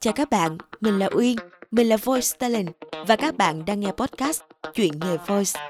[0.00, 1.36] Chào các bạn, mình là Uyên,
[1.70, 2.68] mình là Voice Talent
[3.06, 4.40] và các bạn đang nghe podcast
[4.74, 5.60] Chuyện nghề Voice.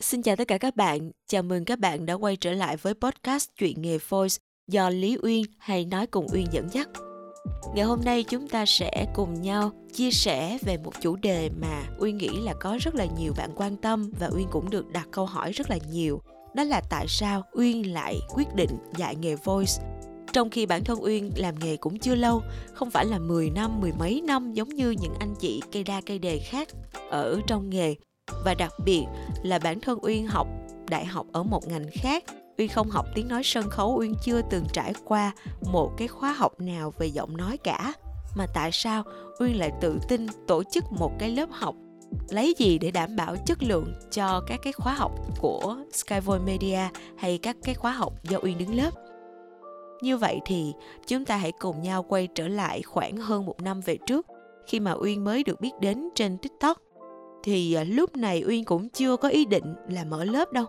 [0.00, 2.94] Xin chào tất cả các bạn, chào mừng các bạn đã quay trở lại với
[2.94, 4.36] podcast Chuyện nghề Voice
[4.68, 6.88] do Lý Uyên hay Nói cùng Uyên dẫn dắt.
[7.74, 11.82] Ngày hôm nay chúng ta sẽ cùng nhau chia sẻ về một chủ đề mà
[11.98, 15.08] Uyên nghĩ là có rất là nhiều bạn quan tâm và Uyên cũng được đặt
[15.10, 16.22] câu hỏi rất là nhiều.
[16.54, 19.72] Đó là tại sao Uyên lại quyết định dạy nghề voice
[20.32, 23.80] trong khi bản thân Uyên làm nghề cũng chưa lâu, không phải là 10 năm,
[23.80, 26.68] mười mấy năm giống như những anh chị cây đa cây đề khác
[27.10, 27.94] ở trong nghề.
[28.44, 29.04] Và đặc biệt
[29.42, 30.48] là bản thân Uyên học
[30.88, 32.24] đại học ở một ngành khác
[32.58, 35.32] Uyên không học tiếng nói sân khấu, Uyên chưa từng trải qua
[35.72, 37.92] một cái khóa học nào về giọng nói cả.
[38.36, 39.02] Mà tại sao
[39.38, 41.74] Uyên lại tự tin tổ chức một cái lớp học
[42.28, 46.88] lấy gì để đảm bảo chất lượng cho các cái khóa học của Skyvoy Media
[47.16, 48.90] hay các cái khóa học do Uyên đứng lớp?
[50.02, 50.72] Như vậy thì
[51.06, 54.26] chúng ta hãy cùng nhau quay trở lại khoảng hơn một năm về trước,
[54.66, 56.78] khi mà Uyên mới được biết đến trên TikTok.
[57.42, 60.64] Thì à, lúc này Uyên cũng chưa có ý định là mở lớp đâu.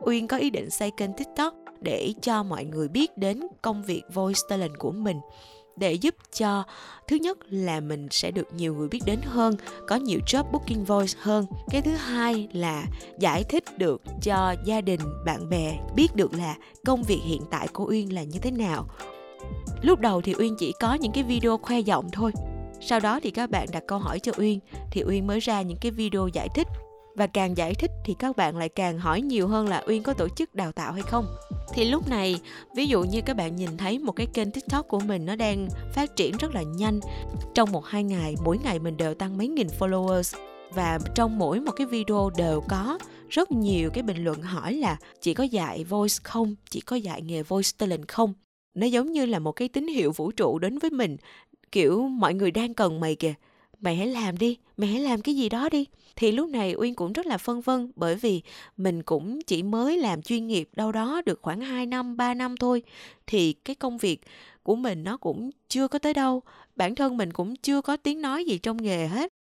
[0.00, 4.02] Uyên có ý định xây kênh TikTok để cho mọi người biết đến công việc
[4.14, 5.16] voice talent của mình
[5.76, 6.64] để giúp cho,
[7.08, 9.56] thứ nhất là mình sẽ được nhiều người biết đến hơn,
[9.88, 11.46] có nhiều job booking voice hơn.
[11.70, 12.84] Cái thứ hai là
[13.18, 17.68] giải thích được cho gia đình, bạn bè biết được là công việc hiện tại
[17.72, 18.88] của uyên là như thế nào.
[19.82, 22.32] Lúc đầu thì uyên chỉ có những cái video khoe giọng thôi.
[22.80, 25.78] Sau đó thì các bạn đặt câu hỏi cho uyên, thì uyên mới ra những
[25.80, 26.66] cái video giải thích.
[27.14, 30.14] Và càng giải thích thì các bạn lại càng hỏi nhiều hơn là uyên có
[30.14, 31.26] tổ chức đào tạo hay không
[31.74, 32.40] thì lúc này,
[32.74, 35.68] ví dụ như các bạn nhìn thấy một cái kênh tiktok của mình nó đang
[35.94, 37.00] phát triển rất là nhanh.
[37.54, 40.38] Trong một, hai ngày, mỗi ngày mình đều tăng mấy nghìn followers.
[40.74, 44.96] Và trong mỗi một cái video đều có rất nhiều cái bình luận hỏi là
[45.20, 46.54] chỉ có dạy voice không?
[46.70, 48.34] Chỉ có dạy nghề voice talent không?
[48.74, 51.16] Nó giống như là một cái tín hiệu vũ trụ đến với mình.
[51.72, 53.34] Kiểu, mọi người đang cần mày kìa.
[53.80, 56.94] Mày hãy làm đi, mày hãy làm cái gì đó đi thì lúc này uyên
[56.94, 58.42] cũng rất là phân vân bởi vì
[58.76, 62.56] mình cũng chỉ mới làm chuyên nghiệp đâu đó được khoảng 2 năm 3 năm
[62.56, 62.82] thôi.
[63.26, 64.20] Thì cái công việc
[64.62, 66.42] của mình nó cũng chưa có tới đâu.
[66.76, 69.32] Bản thân mình cũng chưa có tiếng nói gì trong nghề hết.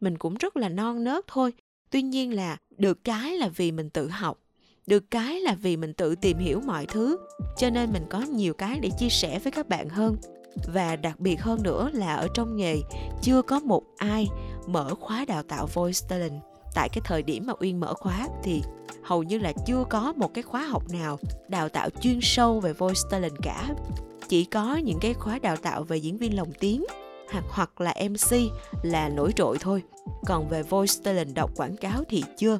[0.00, 1.52] Mình cũng rất là non nớt thôi.
[1.90, 4.40] Tuy nhiên là được cái là vì mình tự học,
[4.86, 7.18] được cái là vì mình tự tìm hiểu mọi thứ.
[7.58, 10.16] Cho nên mình có nhiều cái để chia sẻ với các bạn hơn.
[10.74, 12.76] Và đặc biệt hơn nữa là ở trong nghề
[13.22, 14.26] chưa có một ai
[14.72, 16.42] mở khóa đào tạo voice talent.
[16.74, 18.62] Tại cái thời điểm mà uyên mở khóa thì
[19.02, 22.72] hầu như là chưa có một cái khóa học nào đào tạo chuyên sâu về
[22.72, 23.68] voice talent cả.
[24.28, 26.84] Chỉ có những cái khóa đào tạo về diễn viên lồng tiếng
[27.32, 28.36] hoặc hoặc là mc
[28.82, 29.82] là nổi trội thôi.
[30.26, 32.58] Còn về voice talent đọc quảng cáo thì chưa.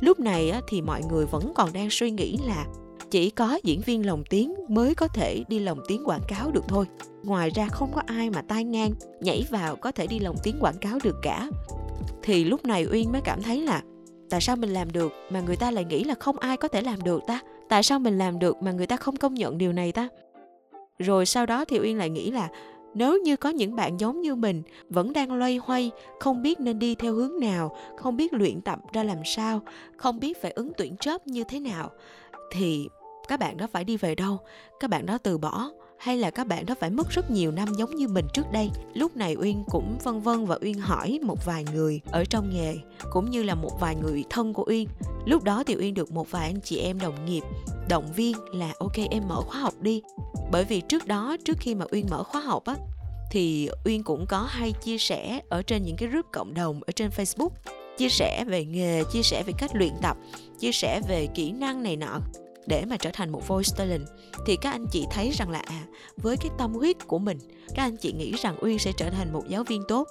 [0.00, 2.66] Lúc này thì mọi người vẫn còn đang suy nghĩ là
[3.10, 6.64] chỉ có diễn viên lồng tiếng mới có thể đi lồng tiếng quảng cáo được
[6.68, 6.86] thôi.
[7.22, 10.56] Ngoài ra không có ai mà tai ngang, nhảy vào có thể đi lồng tiếng
[10.60, 11.48] quảng cáo được cả.
[12.22, 13.82] Thì lúc này uyên mới cảm thấy là,
[14.30, 16.82] tại sao mình làm được mà người ta lại nghĩ là không ai có thể
[16.82, 17.40] làm được ta?
[17.68, 20.08] Tại sao mình làm được mà người ta không công nhận điều này ta?
[20.98, 22.48] Rồi sau đó thì uyên lại nghĩ là,
[22.94, 26.78] nếu như có những bạn giống như mình vẫn đang loay hoay, không biết nên
[26.78, 29.60] đi theo hướng nào, không biết luyện tập ra làm sao,
[29.96, 31.90] không biết phải ứng tuyển job như thế nào,
[32.52, 32.88] thì
[33.28, 34.38] các bạn đó phải đi về đâu?
[34.80, 35.70] Các bạn đó từ bỏ?
[35.98, 38.70] Hay là các bạn đó phải mất rất nhiều năm giống như mình trước đây?
[38.94, 42.76] Lúc này uyên cũng vân vân và uyên hỏi một vài người ở trong nghề,
[43.12, 44.88] cũng như là một vài người thân của uyên.
[45.26, 47.42] Lúc đó thì uyên được một vài anh chị em đồng nghiệp,
[47.88, 50.02] động viên là, ok, em mở khóa học đi.
[50.52, 52.76] Bởi vì trước đó, trước khi mà uyên mở khóa học á,
[53.30, 56.92] thì uyên cũng có hay chia sẻ ở trên những cái group cộng đồng ở
[56.96, 57.50] trên facebook,
[57.98, 60.16] chia sẻ về nghề, chia sẻ về cách luyện tập,
[60.58, 62.20] chia sẻ về kỹ năng này nọ
[62.68, 64.06] để mà trở thành một voice talent
[64.46, 65.86] thì các anh chị thấy rằng là à
[66.16, 67.38] với cái tâm huyết của mình
[67.74, 70.08] các anh chị nghĩ rằng uyên sẽ trở thành một giáo viên tốt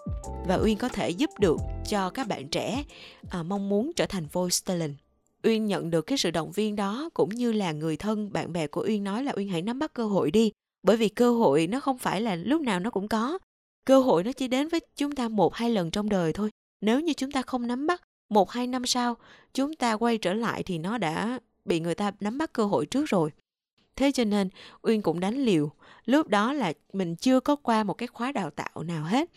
[0.48, 1.58] và uyên có thể giúp được
[1.90, 2.84] cho các bạn trẻ
[3.30, 4.96] à, mong muốn trở thành voice talent.
[5.44, 8.68] Uyên nhận được cái sự động viên đó cũng như là người thân bạn bè
[8.68, 10.52] của uyên nói là uyên hãy nắm bắt cơ hội đi
[10.84, 13.40] bởi vì cơ hội nó không phải là lúc nào nó cũng có.
[13.86, 16.50] Cơ hội nó chỉ đến với chúng ta một hai lần trong đời thôi.
[16.82, 19.16] Nếu như chúng ta không nắm bắt một hai năm sau
[19.54, 22.86] chúng ta quay trở lại thì nó đã bị người ta nắm bắt cơ hội
[22.86, 23.30] trước rồi.
[23.96, 24.50] Thế cho nên
[24.82, 25.72] uyên cũng đánh liều.
[26.06, 29.30] Lúc đó là mình chưa có qua một cái khóa đào tạo nào hết.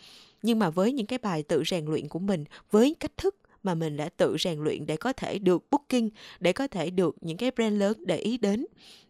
[0.43, 3.75] Nhưng mà với những cái bài tự rèn luyện của mình với cách thức mà
[3.75, 6.07] mình đã tự rèn luyện để có thể được booking
[6.39, 8.65] để có thể được những cái brand lớn để ý đến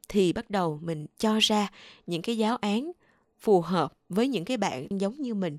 [0.09, 1.67] thì bắt đầu mình cho ra
[2.07, 2.91] những cái giáo án
[3.39, 5.57] phù hợp với những cái bạn giống như mình.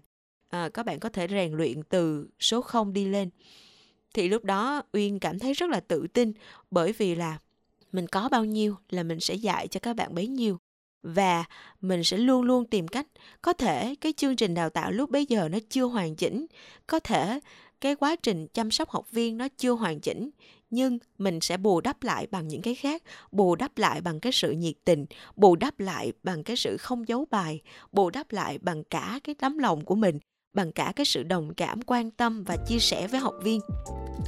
[0.49, 3.31] À, các bạn có thể rèn luyện từ số 0 đi lên.
[4.15, 6.33] Thì lúc đó uyên cảm thấy rất là tự tin
[6.71, 7.39] bởi vì là
[7.93, 10.59] mình có bao nhiêu là mình sẽ dạy cho các bạn bấy nhiêu.
[11.03, 11.45] Và
[11.81, 13.07] mình sẽ luôn luôn tìm cách,
[13.43, 16.47] có thể cái chương trình đào tạo lúc bấy giờ nó chưa hoàn chỉnh,
[16.87, 17.41] có thể
[17.81, 20.31] cái quá trình chăm sóc học viên nó chưa hoàn chỉnh,
[20.71, 23.03] nhưng mình sẽ bù đắp lại bằng những cái khác,
[23.33, 25.07] bù đắp lại bằng cái sự nhiệt tình,
[25.37, 27.61] bù đắp lại bằng cái sự không giấu bài,
[27.93, 30.19] bù đắp lại bằng cả cái tấm lòng của mình
[30.55, 33.61] bằng cả cái sự đồng cảm, quan tâm và chia sẻ với học viên.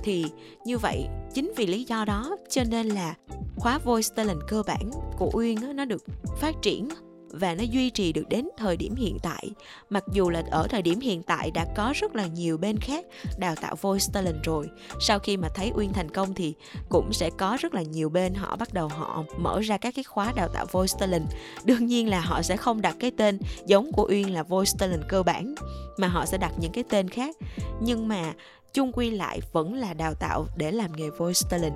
[0.04, 0.24] Thì
[0.64, 3.14] như vậy, chính vì lý do đó cho nên là
[3.56, 6.04] khóa voice talent cơ bản của uyên nó được
[6.40, 6.88] phát triển
[7.34, 9.50] và nó duy trì được đến thời điểm hiện tại.
[9.90, 13.06] Mặc dù là ở thời điểm hiện tại đã có rất là nhiều bên khác
[13.38, 14.68] đào tạo voice talent rồi,
[15.00, 16.54] sau khi mà thấy uyên thành công thì
[16.88, 20.04] cũng sẽ có rất là nhiều bên họ bắt đầu họ mở ra các cái
[20.04, 21.26] khóa đào tạo voice talent.
[21.64, 25.02] Đương nhiên là họ sẽ không đặt cái tên giống của uyên là voice talent
[25.08, 25.54] cơ bản,
[25.96, 27.36] mà họ sẽ đặt những cái tên khác.
[27.80, 28.32] Nhưng mà
[28.72, 31.74] chung quy lại vẫn là đào tạo để làm nghề voice talent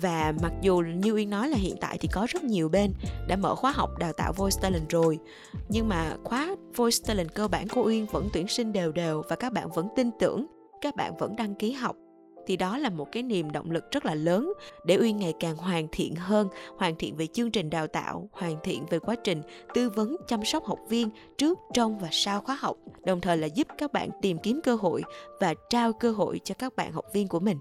[0.00, 2.92] và mặc dù như Uyên nói là hiện tại thì có rất nhiều bên
[3.28, 5.18] đã mở khóa học đào tạo voice talent rồi
[5.68, 9.36] nhưng mà khóa voice talent cơ bản của Uyên vẫn tuyển sinh đều đều và
[9.36, 10.46] các bạn vẫn tin tưởng
[10.80, 11.96] các bạn vẫn đăng ký học.
[12.46, 14.52] Thì đó là một cái niềm động lực rất là lớn
[14.84, 18.56] để Uyên ngày càng hoàn thiện hơn, hoàn thiện về chương trình đào tạo, hoàn
[18.62, 19.42] thiện về quá trình
[19.74, 23.46] tư vấn chăm sóc học viên trước, trong và sau khóa học, đồng thời là
[23.46, 25.02] giúp các bạn tìm kiếm cơ hội
[25.40, 27.58] và trao cơ hội cho các bạn học viên của mình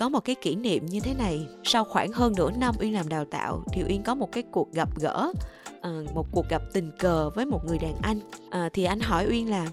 [0.00, 1.46] có một cái kỷ niệm như thế này.
[1.64, 4.72] Sau khoảng hơn nửa năm uyên làm đào tạo thì uyên có một cái cuộc
[4.72, 5.32] gặp gỡ
[5.80, 8.20] ờ, một cuộc gặp tình cờ với một người đàn anh.
[8.50, 9.66] Ờ, thì anh hỏi uyên là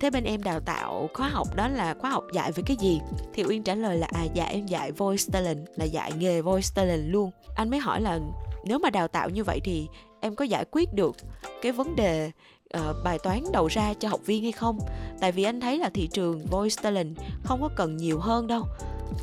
[0.00, 3.00] thế bên em đào tạo khóa học đó là khóa học dạy về cái gì?
[3.32, 6.68] Thì uyên trả lời là à dạ em dạy voice talent là dạy nghề voice
[6.74, 7.30] talent luôn.
[7.56, 8.20] Anh mới hỏi là
[8.64, 9.86] nếu mà đào tạo như vậy thì
[10.20, 11.16] em có giải quyết được
[11.62, 12.30] cái vấn đề
[12.78, 14.78] uh, bài toán đầu ra cho học viên hay không?
[15.20, 18.64] Tại vì anh thấy là thị trường voice talent không có cần nhiều hơn đâu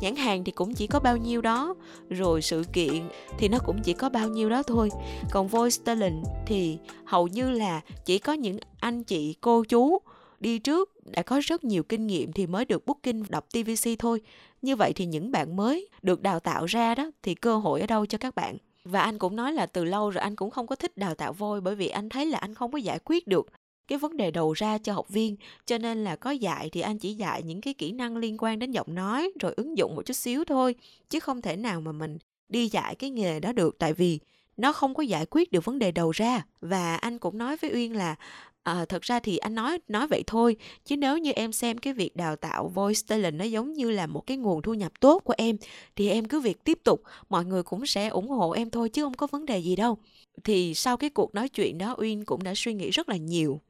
[0.00, 1.74] nhãn hàng thì cũng chỉ có bao nhiêu đó,
[2.10, 4.90] rồi sự kiện thì nó cũng chỉ có bao nhiêu đó thôi
[5.30, 9.98] còn voice talent thì hầu như là chỉ có những anh chị, cô chú
[10.40, 14.20] đi trước đã có rất nhiều kinh nghiệm thì mới được booking đọc TVC thôi.
[14.62, 17.86] Như vậy thì những bạn mới được đào tạo ra đó thì cơ hội ở
[17.86, 18.56] đâu cho các bạn?
[18.84, 21.32] Và anh cũng nói là từ lâu rồi anh cũng không có thích đào tạo
[21.32, 23.46] voi bởi vì anh thấy là anh không có giải quyết được
[23.88, 25.36] cái vấn đề đầu ra cho học viên
[25.66, 28.58] cho nên là có dạy thì anh chỉ dạy những cái kỹ năng liên quan
[28.58, 30.74] đến giọng nói rồi ứng dụng một chút xíu thôi
[31.10, 32.18] chứ không thể nào mà mình
[32.48, 33.78] đi dạy cái nghề đó được.
[33.78, 34.18] Tại vì
[34.56, 36.44] nó không có giải quyết được vấn đề đầu ra.
[36.60, 38.14] Và anh cũng nói với uyên là
[38.62, 41.92] à, thật ra thì anh nói nói vậy thôi chứ nếu như em xem cái
[41.92, 45.22] việc đào tạo voice talent nó giống như là một cái nguồn thu nhập tốt
[45.24, 45.56] của em
[45.96, 49.02] thì em cứ việc tiếp tục mọi người cũng sẽ ủng hộ em thôi chứ
[49.02, 49.98] không có vấn đề gì đâu.
[50.44, 53.60] Thì sau cái cuộc nói chuyện đó uyên cũng đã suy nghĩ rất là nhiều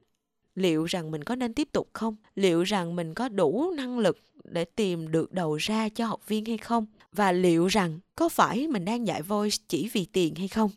[0.56, 2.17] liệu rằng mình có nên tiếp tục không?
[2.35, 6.44] Liệu rằng mình có đủ năng lực để tìm được đầu ra cho học viên
[6.44, 6.87] hay không?
[7.12, 10.70] Và liệu rằng có phải mình đang dạy voice chỉ vì tiền hay không?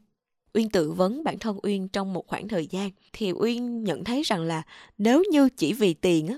[0.53, 2.91] Uyên tự vấn bản thân Uyên trong một khoảng thời gian.
[3.13, 4.61] Thì Uyên nhận thấy rằng là
[4.97, 6.35] nếu như chỉ vì tiền á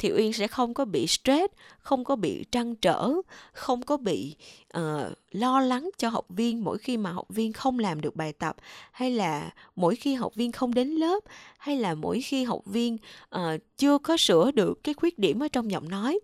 [0.00, 3.12] thì Uyên sẽ không có bị stress, không có bị trăn trở,
[3.52, 4.36] không có bị
[4.78, 4.82] uh,
[5.30, 8.56] lo lắng cho học viên mỗi khi mà học viên không làm được bài tập
[8.92, 11.20] hay là mỗi khi học viên không đến lớp
[11.58, 12.96] hay là mỗi khi học viên
[13.34, 13.40] uh,
[13.76, 16.20] chưa có sửa được cái khuyết điểm ở trong giọng nói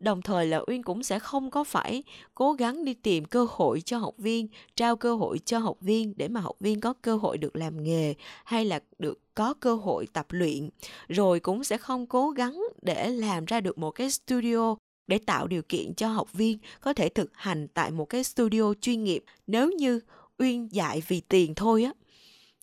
[0.00, 2.02] đồng thời là uyên cũng sẽ không có phải
[2.34, 6.14] cố gắng đi tìm cơ hội cho học viên, trao cơ hội cho học viên
[6.16, 8.14] để mà học viên có cơ hội được làm nghề
[8.44, 10.68] hay là được có cơ hội tập luyện.
[11.08, 14.76] Rồi cũng sẽ không cố gắng để làm ra được một cái studio
[15.06, 18.74] để tạo điều kiện cho học viên có thể thực hành tại một cái studio
[18.80, 19.24] chuyên nghiệp.
[19.46, 20.00] Nếu như
[20.38, 21.92] uyên dạy vì tiền thôi á,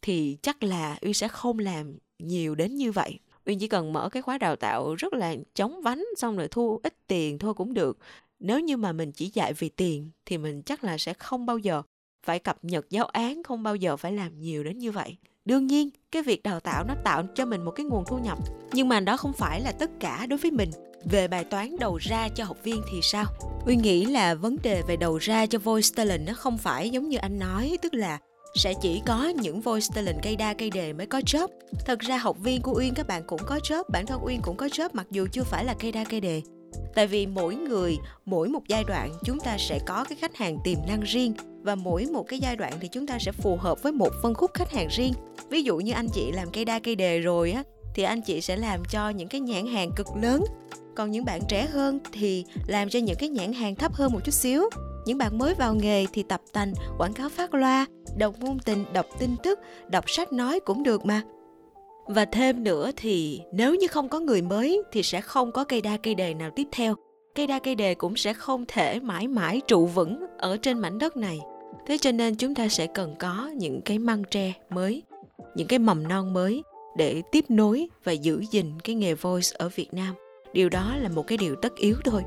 [0.02, 3.20] thì chắc là uyên sẽ không làm nhiều đến như vậy.
[3.46, 6.80] Uyên chỉ cần mở cái khóa đào tạo rất là chóng vánh xong rồi thu
[6.84, 7.98] ít tiền thôi cũng được.
[8.40, 11.58] Nếu như mà mình chỉ dạy vì tiền thì mình chắc là sẽ không bao
[11.58, 11.82] giờ
[12.26, 15.18] phải cập nhật giáo án, không bao giờ phải làm nhiều đến như vậy.
[15.46, 18.38] Đương nhiên, cái việc đào tạo nó tạo cho mình một cái nguồn thu nhập,
[18.74, 20.72] nhưng mà đó không phải là tất cả đối với mình.
[21.06, 23.26] Về bài toán đầu ra cho học viên thì sao?
[23.66, 27.10] Uyên nghĩ là vấn đề về đầu ra cho voice talent nó không phải giống
[27.10, 28.20] như anh nói, tức là
[28.56, 31.48] sẽ chỉ có những voice talent cây đa cây đề mới có job.
[31.86, 34.58] Thật ra học viên của Uyên các bạn cũng có job, bản thân Uyên cũng
[34.58, 36.42] có job mặc dù chưa phải là cây đa cây đề.
[36.96, 40.58] Tại vì mỗi người, mỗi một giai đoạn chúng ta sẽ có cái khách hàng
[40.64, 43.84] tiềm năng riêng và mỗi một cái giai đoạn thì chúng ta sẽ phù hợp
[43.84, 45.14] với một phân khúc khách hàng riêng.
[45.50, 47.64] Ví dụ như anh chị làm cây đa cây đề rồi á
[47.96, 50.44] thì anh chị sẽ làm cho những cái nhãn hàng cực lớn
[50.96, 54.20] còn những bạn trẻ hơn thì làm cho những cái nhãn hàng thấp hơn một
[54.26, 54.70] chút xíu
[55.06, 57.86] những bạn mới vào nghề thì tập tành, quảng cáo phát loa,
[58.18, 61.22] đọc ngôn tình, đọc tin tức, đọc sách nói cũng được mà.
[62.06, 65.82] Và thêm nữa thì nếu như không có người mới thì sẽ không có cây
[65.82, 66.96] đa cây đề nào tiếp theo.
[67.36, 71.00] Cây đa cây đề cũng sẽ không thể mãi mãi trụ vững ở trên mảnh
[71.00, 71.40] đất này.
[71.88, 75.04] Thế cho nên chúng ta sẽ cần có những cái măng tre mới,
[75.56, 76.64] những cái mầm non mới
[76.98, 80.16] để tiếp nối và giữ gìn cái nghề voice ở việt nam.
[80.54, 82.22] Điều đó là một cái điều tất yếu thôi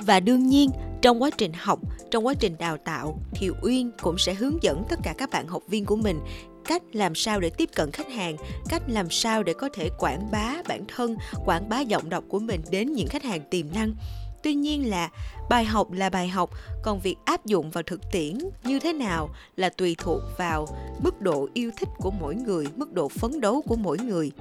[0.00, 0.70] và đương nhiên,
[1.02, 1.80] trong quá trình học,
[2.10, 5.48] trong quá trình đào tạo thì uyên cũng sẽ hướng dẫn tất cả các bạn
[5.48, 6.20] học viên của mình
[6.64, 8.36] cách làm sao để tiếp cận khách hàng,
[8.68, 12.38] cách làm sao để có thể quảng bá bản thân, quảng bá giọng đọc của
[12.38, 13.94] mình đến những khách hàng tiềm năng
[14.42, 15.10] tuy nhiên là
[15.48, 16.50] bài học là bài học,
[16.82, 20.66] còn việc áp dụng vào thực tiễn như thế nào là tùy thuộc vào
[21.02, 24.32] mức độ yêu thích của mỗi người, mức độ phấn đấu của mỗi người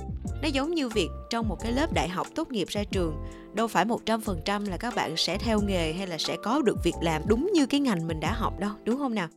[0.41, 3.15] nó giống như việc trong một cái lớp đại học tốt nghiệp ra trường,
[3.53, 6.38] đâu phải một trăm phần trăm là các bạn sẽ theo nghề hay là sẽ
[6.44, 9.27] có được việc làm đúng như cái ngành mình đã học đâu, đúng không nào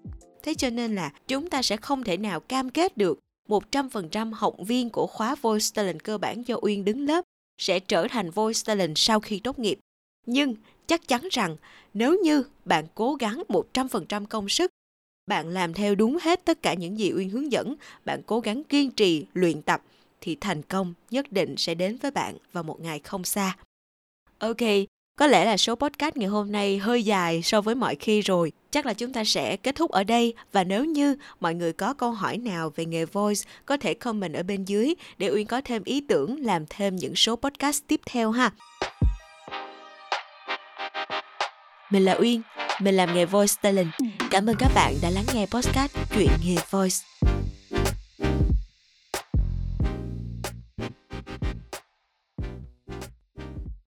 [0.42, 4.54] thế cho nên là chúng ta sẽ không thể nào cam kết được 100% học
[4.66, 7.24] viên của khóa Voice Talent cơ bản do Uyên đứng lớp
[7.58, 9.78] sẽ trở thành Voice Talent sau khi tốt nghiệp.
[10.26, 10.54] Nhưng
[10.86, 11.56] chắc chắn rằng
[11.94, 14.70] nếu như bạn cố gắng 100% công sức,
[15.26, 17.74] bạn làm theo đúng hết tất cả những gì Uyên hướng dẫn,
[18.04, 19.82] bạn cố gắng kiên trì luyện tập
[20.20, 23.56] thì thành công nhất định sẽ đến với bạn vào một ngày không xa.
[24.38, 24.56] Ok,
[25.18, 28.52] có lẽ là số podcast ngày hôm nay hơi dài so với mọi khi rồi.
[28.70, 31.94] Chắc là chúng ta sẽ kết thúc ở đây và nếu như mọi người có
[31.94, 35.60] câu hỏi nào về nghề voice có thể comment ở bên dưới để Uyên có
[35.64, 38.50] thêm ý tưởng làm thêm những số podcast tiếp theo ha.
[41.92, 42.42] Mình là Uyên,
[42.78, 43.88] mình làm nghề voice talent.
[44.30, 46.96] Cảm ơn các bạn đã lắng nghe podcast Chuyện nghề voice.